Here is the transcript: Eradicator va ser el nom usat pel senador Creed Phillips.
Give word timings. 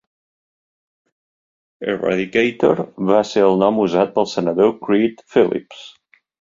Eradicator 1.93 2.83
va 3.11 3.21
ser 3.35 3.45
el 3.53 3.63
nom 3.67 3.81
usat 3.87 4.19
pel 4.19 4.31
senador 4.35 4.77
Creed 4.89 5.27
Phillips. 5.37 5.89